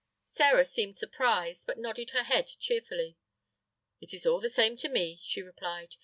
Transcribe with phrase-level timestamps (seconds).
[0.25, 3.17] Sĕra seemed surprised, but nodded her head cheerfully.
[3.99, 5.93] "It is all the same to me," she replied.